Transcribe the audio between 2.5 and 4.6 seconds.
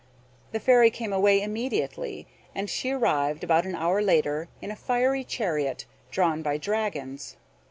and she arrived, about an hour after,